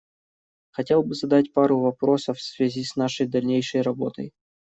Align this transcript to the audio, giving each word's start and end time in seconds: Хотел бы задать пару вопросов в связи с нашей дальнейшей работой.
Хотел 0.71 1.03
бы 1.03 1.13
задать 1.13 1.53
пару 1.53 1.79
вопросов 1.81 2.39
в 2.39 2.43
связи 2.43 2.83
с 2.83 2.95
нашей 2.95 3.27
дальнейшей 3.27 3.81
работой. 3.81 4.33